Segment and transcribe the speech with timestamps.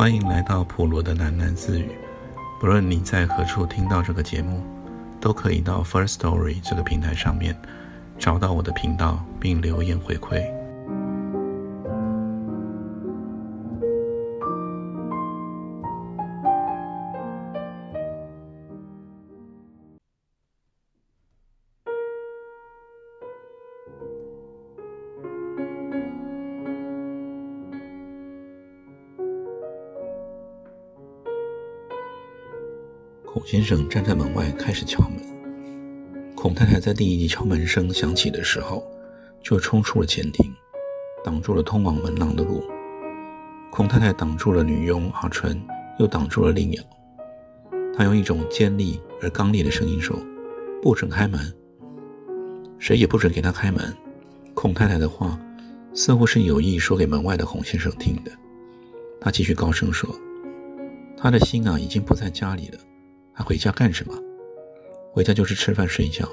[0.00, 1.90] 欢迎来到普罗的喃喃自语。
[2.58, 4.62] 不论你在何处听到这个节目，
[5.20, 7.54] 都可以到 First Story 这个平台上面
[8.18, 10.42] 找到我的频道，并留言回馈。
[33.32, 35.20] 孔先生站在门外开始敲门。
[36.34, 38.82] 孔太太在第一级敲门声响起的时候，
[39.40, 40.52] 就冲出了前厅，
[41.22, 42.60] 挡住了通往门廊的路。
[43.70, 45.56] 孔太太挡住了女佣阿春，
[46.00, 46.82] 又挡住了令瑶。
[47.96, 50.18] 她用一种尖利而刚烈的声音说
[50.82, 51.40] ：“不准开门，
[52.80, 53.94] 谁也不准给他开门。”
[54.54, 55.38] 孔太太的话
[55.94, 58.32] 似乎是有意说给门外的孔先生听的。
[59.20, 60.12] 她继续高声说
[61.16, 62.78] ：“他的心啊，已经不在家里了。”
[63.40, 64.12] 他回家干什么？
[65.12, 66.28] 回家就是吃饭睡觉，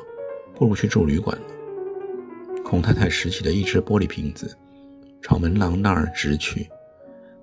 [0.54, 1.38] 不如去住旅馆。
[2.66, 4.54] 孔太太拾起了一只玻璃瓶子，
[5.22, 6.70] 朝门廊那儿直去。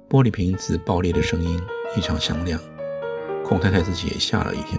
[0.06, 1.58] 玻璃瓶子爆裂的声音
[1.96, 2.60] 异常响亮，
[3.42, 4.78] 孔太太自己也吓了一跳。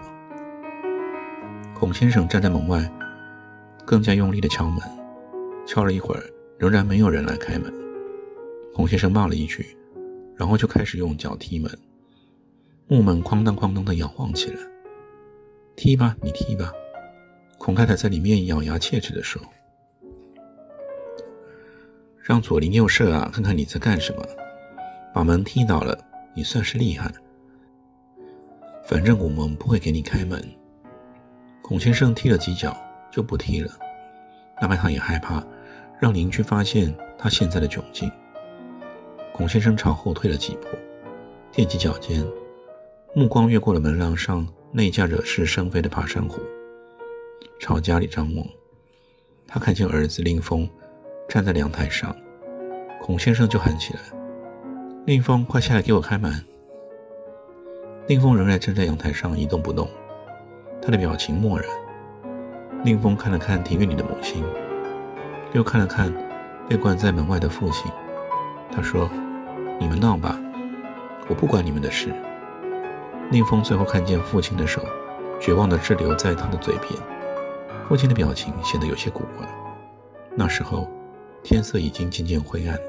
[1.74, 2.88] 孔先生站在门外，
[3.88, 4.80] 更加用力地敲门，
[5.66, 6.22] 敲了一会儿，
[6.60, 7.74] 仍然没有人来开门。
[8.72, 9.76] 孔先生骂了一句，
[10.36, 11.76] 然后就开始用脚踢门，
[12.86, 14.58] 木门哐当哐当地摇晃起来。
[15.76, 16.72] 踢吧，你踢吧。
[17.58, 19.42] 孔太太在里面咬牙切齿地说
[22.22, 24.26] ：“让左邻右舍啊，看看你在干什么，
[25.14, 25.98] 把门踢倒了，
[26.34, 27.12] 你算是厉害。
[28.86, 30.42] 反正我们不会给你开门。”
[31.62, 32.78] 孔先生踢了几脚
[33.12, 33.72] 就不踢了，
[34.62, 35.44] 大概他也害怕
[36.00, 38.10] 让邻居发现他现在的窘境。
[39.34, 40.68] 孔先生朝后退了几步，
[41.52, 42.26] 踮起脚尖，
[43.14, 44.48] 目光越过了门廊上。
[44.78, 46.42] 那架惹是生非的爬山虎，
[47.62, 48.46] 朝家里张望。
[49.48, 50.70] 他看见儿子令风
[51.30, 52.14] 站在阳台上，
[53.02, 54.02] 孔先生就喊起来
[55.08, 56.44] ：“令风，快下来给我开门！”
[58.10, 59.90] 令风仍然站在阳台上一动不动，
[60.82, 61.66] 他的表情漠然。
[62.84, 64.44] 令风看了看庭院里的母亲，
[65.54, 66.14] 又看了看
[66.68, 67.90] 被关在门外的父亲，
[68.74, 69.10] 他说
[69.80, 70.38] ：“你们闹吧，
[71.30, 72.14] 我不管你们的事。”
[73.32, 74.86] 宁峰最后看见父亲的手，
[75.42, 76.94] 绝望地滞留在他的嘴边。
[77.88, 79.48] 父亲的表情显得有些古怪。
[80.36, 80.90] 那时候，
[81.44, 82.82] 天色已经渐渐灰暗了。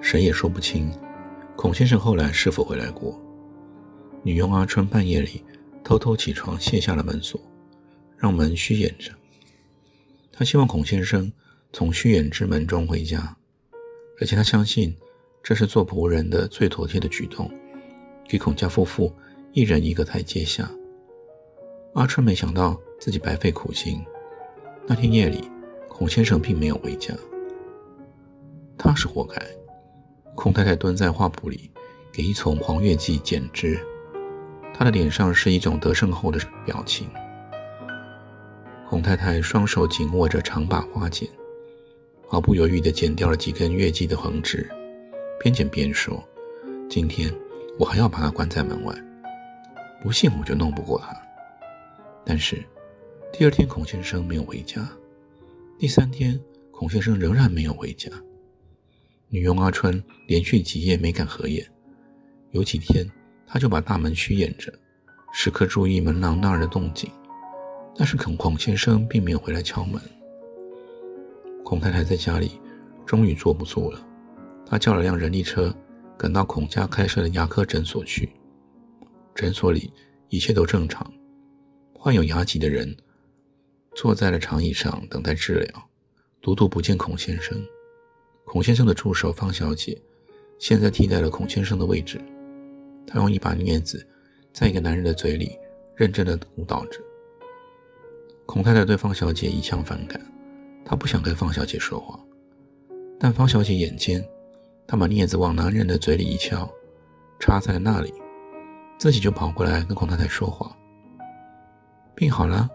[0.00, 0.90] 谁也说不清，
[1.54, 3.20] 孔先生后来是否回来过。
[4.22, 5.44] 女佣阿春半夜里
[5.84, 7.40] 偷偷起床，卸下了门锁，
[8.16, 9.12] 让门虚掩着。
[10.32, 11.30] 她希望孔先生
[11.72, 13.36] 从虚掩之门中回家，
[14.20, 14.96] 而且她相信。
[15.48, 17.48] 这是做仆人的最妥帖的举动，
[18.26, 19.14] 给孔家夫妇
[19.52, 20.68] 一人一个台阶下。
[21.94, 24.04] 阿春没想到自己白费苦心，
[24.88, 25.48] 那天夜里，
[25.86, 27.14] 孔先生并没有回家。
[28.76, 29.40] 他是活该。
[30.34, 31.70] 孔太太蹲在花圃里，
[32.10, 33.78] 给一丛黄月季剪枝，
[34.74, 37.08] 她的脸上是一种得胜后的表情。
[38.90, 41.28] 孔太太双手紧握着长把花剪，
[42.26, 44.68] 毫不犹豫地剪掉了几根月季的横枝。
[45.38, 46.22] 边剪边说
[46.88, 47.32] ：“今天
[47.78, 48.94] 我还要把他关在门外，
[50.02, 51.14] 不信我就弄不过他。”
[52.24, 52.62] 但是
[53.32, 54.88] 第二天孔先生没有回家，
[55.78, 58.10] 第三天孔先生仍然没有回家。
[59.28, 61.64] 女佣阿春连续几夜没敢合眼，
[62.52, 63.08] 有几天
[63.46, 64.72] 他就把大门虚掩着，
[65.32, 67.10] 时刻注意门廊那儿的动静。
[67.98, 70.00] 但是孔孔先生并没有回来敲门。
[71.64, 72.60] 孔太太在家里
[73.04, 74.05] 终于坐不住了。
[74.68, 75.72] 他叫了辆人力车，
[76.18, 78.28] 赶到孔家开设的牙科诊所去。
[79.32, 79.92] 诊所里
[80.28, 81.08] 一切都正常，
[81.94, 82.94] 患有牙疾的人
[83.94, 85.88] 坐在了长椅上等待治疗，
[86.40, 87.64] 独独不见孔先生。
[88.44, 90.00] 孔先生的助手方小姐
[90.58, 92.20] 现在替代了孔先生的位置，
[93.06, 94.04] 她用一把镊子
[94.52, 95.56] 在一个男人的嘴里
[95.94, 97.00] 认真的鼓捣着。
[98.46, 100.20] 孔太太对方小姐一向反感，
[100.84, 102.18] 她不想跟方小姐说话，
[103.20, 104.26] 但方小姐眼尖。
[104.88, 106.68] 他把镊子往男人的嘴里一敲，
[107.40, 108.14] 插在了那里，
[108.98, 110.70] 自己就跑过来跟孔太太说话。
[112.14, 112.68] 病好了，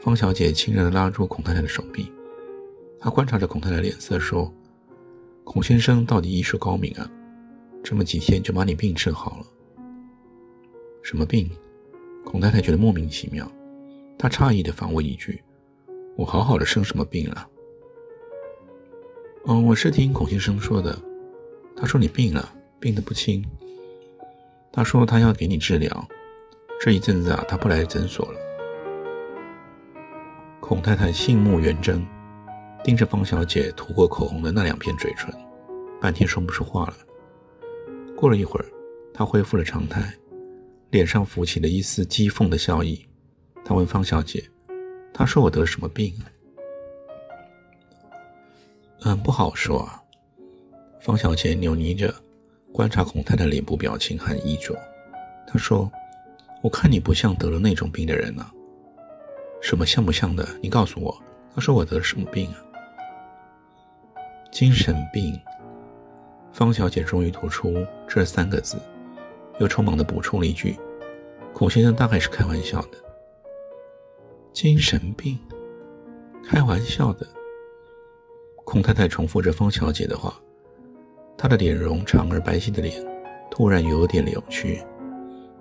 [0.00, 2.12] 方小姐亲热地拉住孔太太的手臂，
[3.00, 4.52] 她观察着孔太太脸色说
[5.42, 7.10] ：“孔先生到底医术高明啊，
[7.82, 9.46] 这么几天就把你病治好了。”
[11.02, 11.50] 什么病？
[12.24, 13.50] 孔太太觉得莫名其妙，
[14.18, 15.42] 她诧异地反问一句
[16.14, 17.48] ：“我好好的生什么病了？”
[19.48, 20.96] 嗯，我是听孔先生说的。
[21.76, 23.44] 他说你病了，病得不轻。
[24.72, 26.08] 他说他要给你治疗。
[26.80, 28.38] 这一阵子啊，他不来诊所了。
[30.60, 32.06] 孔太太杏目圆睁，
[32.84, 35.32] 盯着方小姐涂过口红的那两片嘴唇，
[36.00, 36.96] 半天说不出话了。
[38.14, 38.66] 过了一会儿，
[39.14, 40.12] 她恢复了常态，
[40.90, 43.06] 脸上浮起了一丝讥讽的笑意。
[43.64, 44.44] 她问方小姐
[45.14, 46.12] ：“他说我得什么病？”
[49.04, 50.02] 嗯，不好说啊。
[51.06, 52.12] 方小姐扭捏着
[52.72, 54.76] 观察孔太太脸部表情和衣着，
[55.46, 55.88] 她说
[56.64, 58.44] ：“我看你不像得了那种病的人呢。
[59.62, 60.44] 什么像不像的？
[60.60, 61.16] 你告诉我。”
[61.54, 62.56] 她说：“我得了什么病啊？”
[64.50, 65.40] 精神病。
[66.52, 68.76] 方小姐终于吐出这三个字，
[69.60, 70.76] 又匆忙地补充了一句
[71.54, 72.98] ：“孔先生大概是开玩笑的。”
[74.52, 75.38] 精神病？
[76.44, 77.24] 开玩笑的。
[78.64, 80.36] 孔太太重复着方小姐的话，
[81.38, 82.94] 她的脸容长而白皙的脸
[83.50, 84.82] 突然有点扭曲。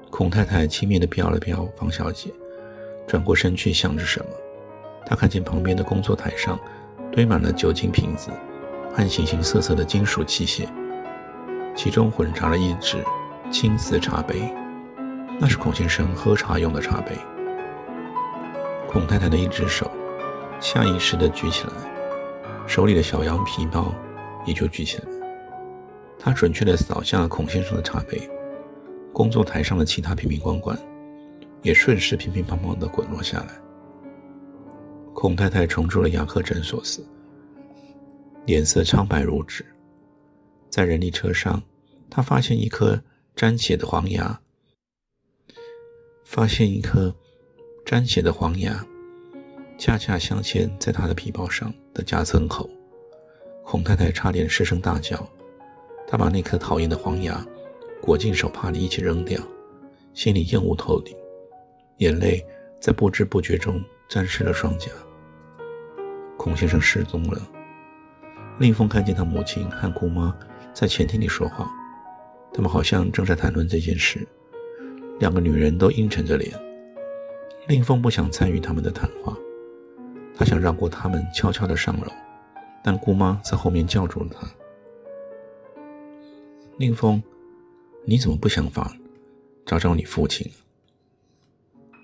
[0.09, 2.29] 孔太太轻蔑地瞟了瞟方小姐，
[3.05, 4.25] 转过身去想着什么。
[5.05, 6.57] 她看见旁边的工作台上
[7.11, 8.31] 堆满了酒精瓶子
[8.93, 10.67] 和形形色色的金属器械，
[11.75, 12.97] 其中混杂了一只
[13.51, 14.49] 青瓷茶杯，
[15.39, 17.11] 那是孔先生喝茶用的茶杯。
[18.87, 19.91] 孔太太的一只手
[20.61, 21.73] 下意识地举起来。
[22.65, 23.93] 手里的小羊皮包
[24.45, 25.03] 也就举起来，
[26.25, 28.19] 他准确地扫向了孔先生的茶杯，
[29.13, 30.75] 工作台上的其他瓶瓶罐罐
[31.61, 33.49] 也顺势乒乒乓乓地滚落下来。
[35.13, 36.99] 孔太太重出了牙科诊所时，
[38.47, 39.63] 脸色苍白如纸。
[40.71, 41.61] 在人力车上，
[42.09, 42.99] 他发现一颗
[43.35, 44.41] 沾血的黄牙，
[46.23, 47.15] 发现一颗
[47.85, 48.83] 沾血的黄牙。
[49.77, 52.67] 恰恰镶嵌在他的皮包上的夹层口，
[53.63, 55.29] 孔太太差点失声大叫。
[56.07, 57.45] 他把那颗讨厌的黄牙
[58.01, 59.41] 裹进手帕里一起扔掉，
[60.13, 61.15] 心里厌恶透顶，
[61.97, 62.45] 眼泪
[62.79, 64.91] 在不知不觉中沾湿了双颊。
[66.37, 67.41] 孔先生失踪了。
[68.57, 70.33] 令凤看见他母亲和姑妈
[70.73, 71.69] 在前厅里说话，
[72.53, 74.25] 他们好像正在谈论这件事。
[75.19, 76.53] 两个女人都阴沉着脸。
[77.67, 79.35] 令凤不想参与他们的谈话。
[80.37, 82.07] 他想让过他们，悄悄地上楼，
[82.83, 84.47] 但姑妈在后面叫住了他。
[86.77, 87.23] 宁峰，
[88.03, 88.93] 你怎么不想法
[89.65, 90.45] 找找你父亲？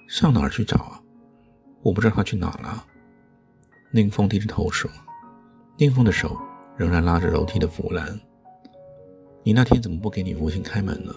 [0.07, 1.03] 上哪儿去找啊？
[1.81, 2.85] 我不知道他去哪了。
[3.91, 4.89] 宁峰低着头说。
[5.75, 6.38] 宁峰的手
[6.77, 8.18] 仍然拉着楼梯的扶栏。
[9.44, 11.13] 你那天怎么不给你父亲开门呢？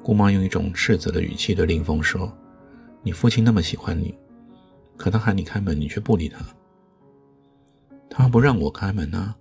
[0.00, 2.32] 姑妈用一种斥责的语气对宁峰说
[3.02, 4.14] ：“你父亲那么喜欢你。”
[4.96, 6.44] 可他喊你开门，你却不理他。
[8.08, 9.34] 他不让我开门呢。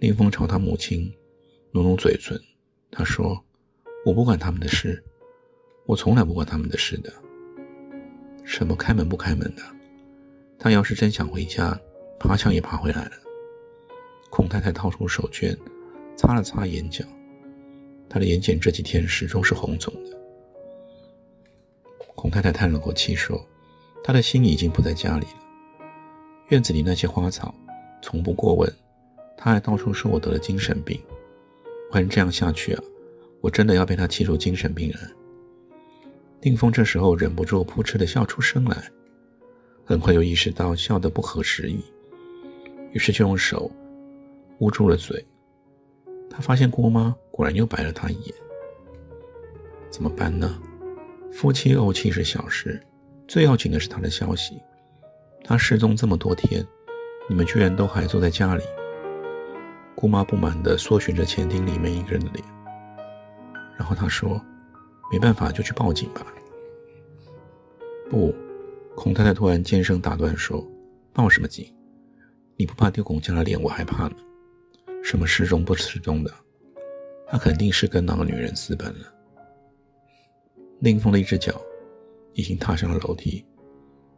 [0.00, 1.10] 林峰朝他母亲
[1.72, 2.40] 努努嘴唇，
[2.90, 3.42] 他说
[4.04, 5.02] ：“我不管他们的事，
[5.86, 7.12] 我从来不管他们的事的。
[8.44, 9.62] 什么开门不开门的？
[10.58, 11.78] 他要是真想回家，
[12.18, 13.12] 爬墙也爬回来了。”
[14.30, 15.56] 孔太太掏出手绢，
[16.16, 17.04] 擦了擦眼角，
[18.08, 20.16] 她的眼睑这几天始终是红肿的。
[22.14, 23.44] 孔太太叹了口气说。
[24.02, 25.42] 他的心已经不在家里了。
[26.48, 27.54] 院子里那些花草，
[28.00, 28.74] 从不过问。
[29.36, 30.98] 他还到处说我得了精神病。
[31.90, 32.82] 不然这样下去啊，
[33.40, 34.98] 我真的要被他气出精神病人。
[36.40, 38.90] 定峰这时候忍不住扑哧的笑出声来，
[39.84, 41.84] 很快又意识到笑得不合时宜，
[42.92, 43.70] 于是就用手
[44.60, 45.26] 捂住了嘴。
[46.30, 48.34] 他发现郭妈果然又白了他一眼。
[49.90, 50.62] 怎么办呢？
[51.32, 52.80] 夫妻怄气是小事。
[53.26, 54.60] 最要紧的是他的消息，
[55.44, 56.66] 他失踪这么多天，
[57.28, 58.62] 你们居然都还坐在家里。
[60.00, 62.42] 姑妈不满地搜寻着前厅里面一个人的脸，
[63.76, 64.40] 然后她说
[65.12, 66.26] ：“没办法，就去报警吧。”
[68.08, 68.34] 不，
[68.96, 70.66] 孔太太突然尖声打断说
[71.12, 71.70] ：“报什么警？
[72.56, 74.16] 你不怕丢孔家的脸，我还怕呢。
[75.02, 76.32] 什么失踪不失踪的，
[77.28, 79.14] 他肯定是跟那个女人私奔了。”
[80.80, 81.60] 林峰的一只脚。
[82.34, 83.44] 已经踏上了楼梯，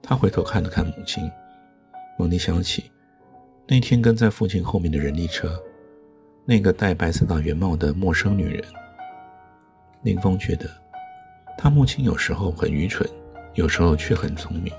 [0.03, 1.29] 他回头看了看母亲，
[2.19, 2.85] 猛地想起
[3.67, 5.59] 那天跟在父亲后面的人力车，
[6.45, 8.63] 那个戴白色大圆帽的陌生女人。
[10.03, 10.69] 林峰觉得，
[11.57, 13.09] 他母亲有时候很愚蠢，
[13.55, 14.73] 有时候却很聪明。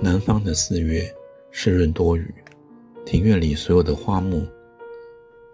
[0.00, 1.08] 南方的四月
[1.52, 2.34] 湿润多雨，
[3.04, 4.44] 庭院里所有的花木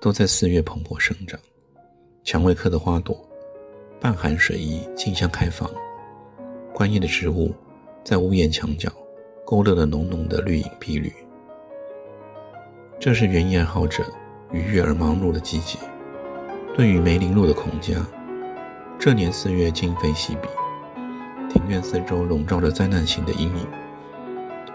[0.01, 1.39] 都在四月蓬勃生长，
[2.25, 3.17] 蔷薇科的花朵。
[4.01, 5.71] 半含水意，竞相开放。
[6.75, 7.55] 观叶的植物
[8.03, 8.91] 在屋檐墙角
[9.45, 11.13] 勾勒了浓浓的绿影碧绿。
[13.05, 14.05] 这是园艺爱好者
[14.53, 15.77] 愉悦而忙碌的季节。
[16.77, 17.97] 对于梅林路的孔家，
[18.97, 20.49] 这年四月今非昔比，
[21.53, 23.67] 庭院四周笼罩着灾难性的阴影。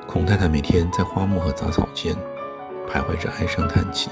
[0.05, 2.13] 孔太太每天在花木和杂草间
[2.85, 4.09] 徘徊着，唉声叹气。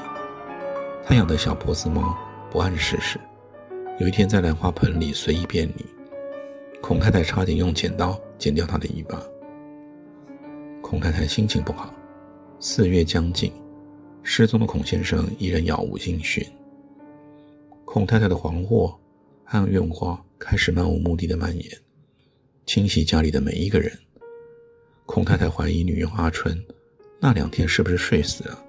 [1.04, 2.18] 她养的小波斯猫
[2.50, 3.20] 不谙世事，
[4.00, 5.86] 有一天在兰花盆里随意便溺，
[6.82, 9.22] 孔太太差点用剪刀剪掉它的尾巴。
[10.82, 11.94] 孔太太心情不好，
[12.62, 13.52] 四月将近，
[14.28, 16.44] 失踪的孔先生依然杳无音讯。
[17.86, 18.92] 孔太太的惶惑
[19.44, 21.66] 和怨话开始漫无目的的蔓延，
[22.66, 23.96] 侵袭家里的每一个人。
[25.06, 26.60] 孔太太怀疑女佣阿春
[27.20, 28.60] 那两天是不是睡死了，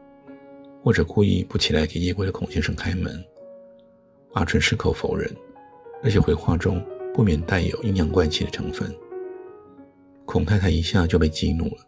[0.82, 3.24] 或者故意不起来给夜归的孔先生开门。
[4.34, 5.34] 阿春矢口否认，
[6.02, 6.84] 而且回话中
[7.14, 8.94] 不免带有阴阳怪气的成分。
[10.26, 11.78] 孔太太一下就被激怒了，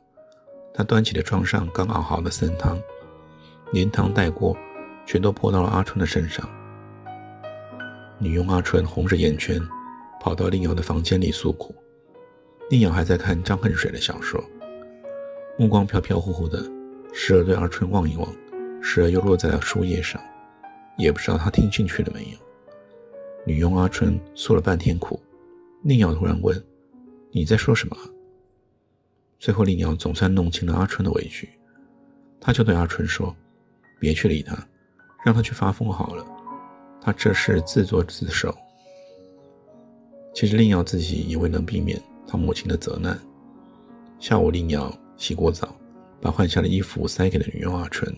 [0.72, 2.80] 她端起了桌上刚熬好的参汤，
[3.72, 4.56] 连汤带锅
[5.06, 6.48] 全都泼到了阿春的身上。
[8.18, 9.60] 女佣阿春红着眼圈，
[10.20, 11.74] 跑到令瑶的房间里诉苦。
[12.70, 14.42] 令瑶还在看张恨水的小说，
[15.56, 16.62] 目光飘飘忽忽的，
[17.14, 18.30] 时而对阿春望一望，
[18.82, 20.20] 时而又落在了书页上，
[20.98, 22.38] 也不知道他听进去了没有。
[23.46, 25.18] 女佣阿春诉了半天苦，
[25.82, 26.62] 令瑶突然问
[27.32, 27.96] ：“你在说什么？”
[29.38, 31.48] 最后，令瑶总算弄清了阿春的委屈，
[32.38, 33.34] 他就对阿春说
[33.98, 34.56] ：“别去理他，
[35.24, 36.26] 让他去发疯好了。”
[37.00, 38.54] 他这是自作自受。
[40.34, 43.18] 其实令瑶自己也未能避免他母亲的责难。
[44.18, 45.74] 下午，令瑶洗过澡，
[46.20, 48.14] 把换下的衣服塞给了女佣阿春。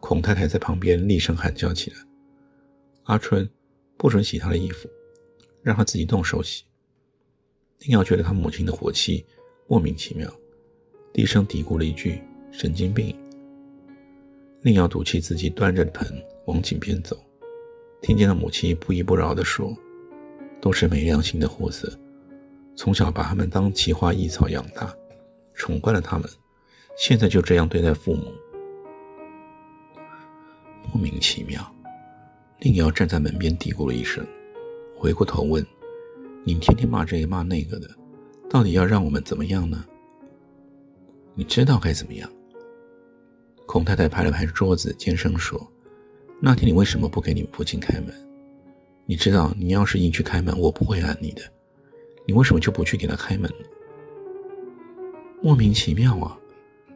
[0.00, 1.96] 孔太太在旁边厉声喊叫起来
[3.04, 3.48] ：“阿春，
[3.96, 4.88] 不准洗她的衣服，
[5.62, 6.64] 让她自己动手洗。”
[7.80, 9.26] 令瑶觉得他母亲的火气
[9.66, 10.30] 莫名其妙，
[11.12, 13.16] 低声嘀咕了一句：“神经病。”
[14.62, 16.06] 令瑶赌气自己端着盆
[16.46, 17.16] 往井边走。
[18.00, 19.76] 听见了母亲不依不饶地说
[20.60, 21.92] ：“都是没良心的货色，
[22.74, 24.92] 从小把他们当奇花异草养大，
[25.54, 26.28] 宠惯了他们，
[26.96, 28.32] 现在就这样对待父母，
[30.92, 31.64] 莫名其妙。”
[32.60, 34.24] 令瑶站在门边嘀咕了一声，
[34.96, 35.64] 回过头问
[36.44, 37.88] ：“你天天骂这个骂那个的，
[38.48, 39.84] 到底要让我们怎么样呢？
[41.34, 42.30] 你知道该怎么样？”
[43.66, 45.60] 孔太太拍了拍桌子，尖声说。
[46.40, 48.12] 那天你为什么不给你父亲开门？
[49.06, 51.42] 你知道，你要是硬去开门，我不会拦你的。
[52.26, 53.50] 你为什么就不去给他开门？
[55.40, 56.38] 莫名其妙啊！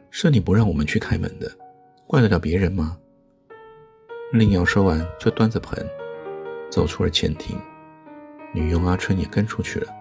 [0.09, 1.51] 是你不让我们去开门的，
[2.07, 2.97] 怪得了别人吗？
[4.31, 5.85] 令瑶说完，就端着盆
[6.69, 7.59] 走出了前厅，
[8.53, 9.93] 女佣阿春也跟出去了。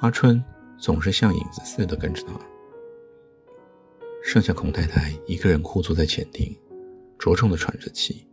[0.00, 0.42] 阿春
[0.76, 2.34] 总是像影子似的跟着他。
[4.26, 6.52] 剩下孔太太一个人枯坐在前厅，
[7.16, 8.26] 着重的喘着气。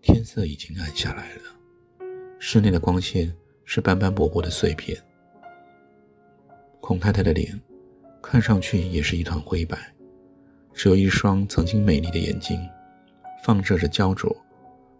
[0.00, 1.42] 天色已经暗下来了，
[2.38, 3.34] 室内的光线
[3.64, 4.96] 是斑斑驳驳的碎片。
[6.80, 7.60] 孔太太的脸
[8.22, 9.76] 看上去也是一团灰白，
[10.72, 12.56] 只有一双曾经美丽的眼睛，
[13.42, 14.34] 放射着焦灼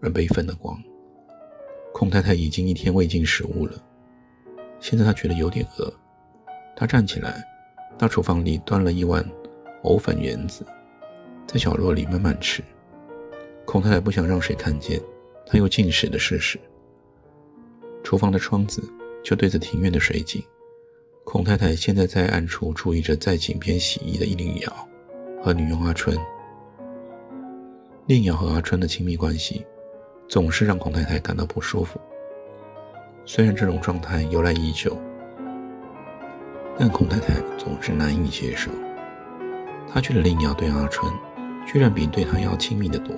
[0.00, 0.76] 而悲愤的光。
[1.94, 3.80] 孔太太已经一天未进食物了，
[4.80, 5.94] 现在她觉得有点饿，
[6.74, 7.40] 她站起来，
[7.96, 9.24] 到厨房里端了一碗
[9.82, 10.64] 藕粉圆子，
[11.46, 12.62] 在角落里慢慢吃。
[13.64, 15.00] 孔太太不想让谁看见
[15.46, 16.58] 她又进食的事实。
[18.02, 18.82] 厨房的窗子
[19.22, 20.42] 就对着庭院的水井。
[21.24, 24.88] 孔太太现在在暗处注意着在井边洗衣的伊令瑶
[25.42, 26.16] 和女佣阿春。
[28.06, 29.66] 令瑶和阿春的亲密关系
[30.26, 32.00] 总是让孔太太感到不舒服。
[33.26, 34.96] 虽然这种状态由来已久，
[36.78, 38.70] 但孔太太总是难以接受。
[39.92, 41.12] 她觉得令瑶对阿春
[41.66, 43.16] 居然比对她要亲密的多。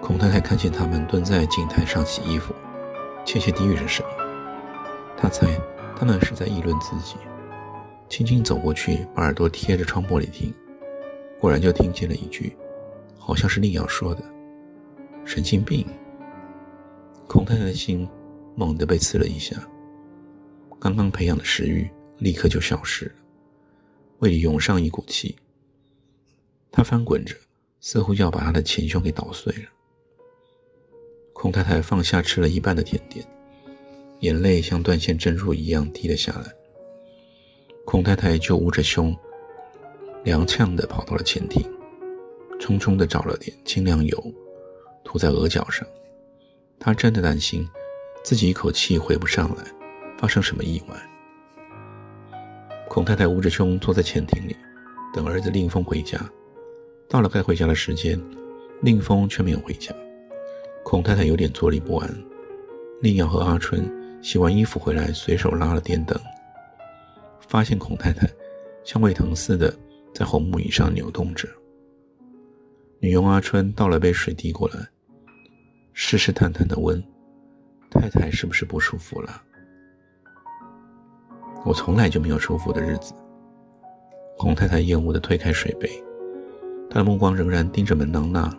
[0.00, 2.54] 孔太太看见他们蹲在井台上洗衣服，
[3.24, 4.08] 窃窃低语着什么。
[5.16, 5.46] 她猜
[5.96, 7.16] 他们是在议论自己，
[8.08, 10.52] 轻轻走过去，把耳朵贴着窗玻璃听，
[11.38, 12.56] 果然就听见了一句，
[13.18, 14.22] 好像是令瑶说的
[15.24, 15.86] ：“神经病。”
[17.28, 18.08] 孔太太的心
[18.56, 19.54] 猛地被刺了一下，
[20.80, 23.12] 刚刚培养的食欲立刻就消失了，
[24.20, 25.36] 胃里涌上一股气。
[26.70, 27.34] 他翻滚着，
[27.80, 29.68] 似乎要把他的前胸给捣碎了。
[31.32, 33.26] 孔太太放下吃了一半的甜点，
[34.20, 36.52] 眼泪像断线珍珠一样滴了下来。
[37.86, 39.16] 孔太太就捂着胸，
[40.24, 41.62] 踉跄地跑到了前厅，
[42.60, 44.34] 匆匆地找了点清凉油，
[45.02, 45.86] 涂在额角上。
[46.78, 47.66] 她真的担心
[48.22, 49.64] 自己一口气回不上来，
[50.18, 51.09] 发生什么意外。
[52.90, 54.56] 孔太太捂着胸坐在前厅里，
[55.14, 56.18] 等儿子令峰回家。
[57.08, 58.20] 到了该回家的时间，
[58.82, 59.94] 令峰却没有回家。
[60.82, 62.12] 孔太太有点坐立不安。
[63.00, 63.88] 令瑶和阿春
[64.20, 66.20] 洗完衣服回来，随手拉了电灯，
[67.46, 68.28] 发现孔太太
[68.82, 69.72] 像胃疼似的
[70.12, 71.48] 在红木椅上扭动着。
[72.98, 74.84] 女佣阿春倒了杯水递过来，
[75.92, 77.00] 试试探探地问
[77.88, 79.40] ：“太太是不是不舒服了？”
[81.64, 83.12] 我从来就没有舒服的日子。
[84.36, 85.90] 孔太太厌恶地推开水杯，
[86.88, 88.52] 她的目光仍然盯着门廊那。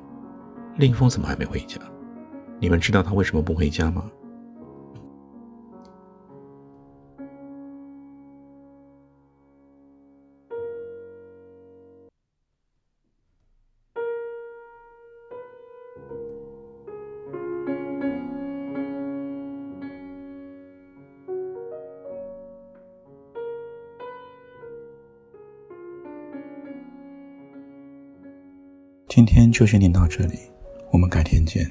[0.77, 1.79] 令峰怎么还没回家？
[2.59, 4.09] 你们知道他为什么不回家吗？
[29.13, 30.39] 今天就先念到这里，
[30.89, 31.69] 我们改天见。